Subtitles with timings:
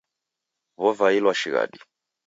[0.81, 1.79] Wovailwa shighadi.